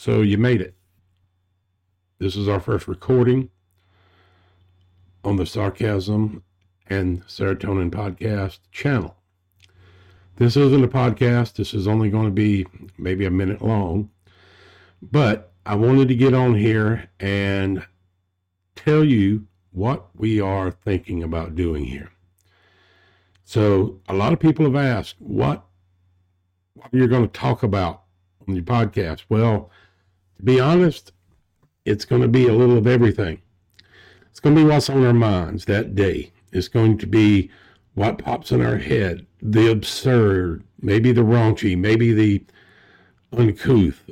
So 0.00 0.22
you 0.22 0.38
made 0.38 0.62
it. 0.62 0.72
This 2.18 2.34
is 2.34 2.48
our 2.48 2.58
first 2.58 2.88
recording 2.88 3.50
on 5.22 5.36
the 5.36 5.44
Sarcasm 5.44 6.42
and 6.86 7.22
Serotonin 7.26 7.90
Podcast 7.90 8.60
channel. 8.72 9.14
This 10.36 10.56
isn't 10.56 10.82
a 10.82 10.88
podcast. 10.88 11.52
This 11.52 11.74
is 11.74 11.86
only 11.86 12.08
going 12.08 12.24
to 12.24 12.30
be 12.30 12.66
maybe 12.96 13.26
a 13.26 13.30
minute 13.30 13.60
long. 13.60 14.08
But 15.02 15.52
I 15.66 15.74
wanted 15.74 16.08
to 16.08 16.14
get 16.14 16.32
on 16.32 16.54
here 16.54 17.10
and 17.20 17.86
tell 18.76 19.04
you 19.04 19.48
what 19.70 20.06
we 20.16 20.40
are 20.40 20.70
thinking 20.70 21.22
about 21.22 21.56
doing 21.56 21.84
here. 21.84 22.10
So, 23.44 24.00
a 24.08 24.14
lot 24.14 24.32
of 24.32 24.40
people 24.40 24.64
have 24.64 24.76
asked 24.76 25.16
what, 25.18 25.62
what 26.72 26.88
you're 26.90 27.06
going 27.06 27.28
to 27.28 27.38
talk 27.38 27.62
about 27.62 28.04
on 28.48 28.54
your 28.54 28.64
podcast. 28.64 29.24
Well, 29.28 29.70
to 30.40 30.46
be 30.46 30.58
honest, 30.58 31.12
it's 31.84 32.06
going 32.06 32.22
to 32.22 32.28
be 32.28 32.48
a 32.48 32.54
little 32.54 32.78
of 32.78 32.86
everything. 32.86 33.42
It's 34.30 34.40
going 34.40 34.56
to 34.56 34.62
be 34.62 34.66
what's 34.66 34.88
on 34.88 35.04
our 35.04 35.12
minds 35.12 35.66
that 35.66 35.94
day. 35.94 36.32
It's 36.50 36.68
going 36.68 36.96
to 36.96 37.06
be 37.06 37.50
what 37.92 38.16
pops 38.16 38.50
in 38.50 38.64
our 38.64 38.78
head, 38.78 39.26
the 39.42 39.70
absurd, 39.70 40.64
maybe 40.80 41.12
the 41.12 41.20
raunchy, 41.20 41.76
maybe 41.76 42.14
the 42.14 42.42
uncouth. 43.36 44.08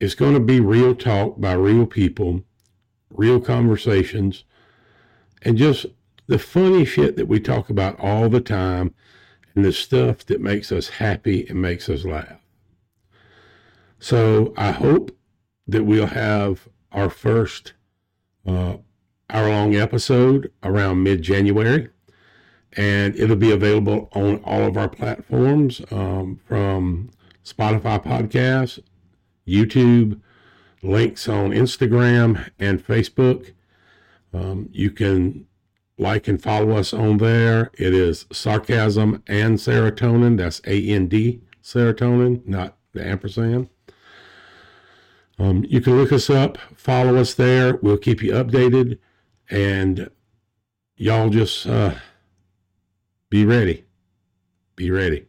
It's 0.00 0.14
going 0.14 0.32
to 0.32 0.40
be 0.40 0.60
real 0.60 0.94
talk 0.94 1.38
by 1.38 1.52
real 1.52 1.84
people, 1.84 2.42
real 3.10 3.40
conversations, 3.40 4.44
and 5.42 5.58
just 5.58 5.84
the 6.26 6.38
funny 6.38 6.86
shit 6.86 7.16
that 7.16 7.28
we 7.28 7.38
talk 7.38 7.68
about 7.68 8.00
all 8.00 8.30
the 8.30 8.40
time 8.40 8.94
and 9.54 9.62
the 9.62 9.72
stuff 9.72 10.24
that 10.24 10.40
makes 10.40 10.72
us 10.72 10.88
happy 10.88 11.46
and 11.50 11.60
makes 11.60 11.90
us 11.90 12.06
laugh. 12.06 12.43
So 14.04 14.52
I 14.58 14.70
hope 14.70 15.16
that 15.66 15.84
we'll 15.84 16.08
have 16.08 16.68
our 16.92 17.08
first 17.08 17.72
uh, 18.46 18.76
hour 19.30 19.48
long 19.48 19.76
episode 19.76 20.52
around 20.62 21.02
mid 21.02 21.22
January. 21.22 21.88
And 22.74 23.16
it'll 23.16 23.34
be 23.34 23.50
available 23.50 24.10
on 24.12 24.42
all 24.44 24.64
of 24.64 24.76
our 24.76 24.90
platforms 24.90 25.80
um, 25.90 26.38
from 26.46 27.12
Spotify 27.46 28.04
Podcasts, 28.04 28.78
YouTube, 29.48 30.20
links 30.82 31.26
on 31.26 31.52
Instagram 31.52 32.50
and 32.58 32.86
Facebook. 32.86 33.54
Um, 34.34 34.68
you 34.70 34.90
can 34.90 35.46
like 35.96 36.28
and 36.28 36.42
follow 36.42 36.72
us 36.72 36.92
on 36.92 37.16
there. 37.16 37.70
It 37.78 37.94
is 37.94 38.26
Sarcasm 38.30 39.22
and 39.26 39.56
Serotonin. 39.56 40.36
That's 40.36 40.60
A 40.66 40.90
N 40.90 41.06
D 41.06 41.40
serotonin, 41.62 42.46
not 42.46 42.76
the 42.92 43.02
ampersand. 43.02 43.70
Um, 45.38 45.64
you 45.68 45.80
can 45.80 45.96
look 45.96 46.12
us 46.12 46.30
up, 46.30 46.58
follow 46.76 47.16
us 47.16 47.34
there. 47.34 47.76
We'll 47.76 47.98
keep 47.98 48.22
you 48.22 48.32
updated. 48.32 48.98
And 49.50 50.10
y'all 50.96 51.28
just 51.28 51.66
uh, 51.66 51.94
be 53.30 53.44
ready. 53.44 53.84
Be 54.76 54.90
ready. 54.90 55.26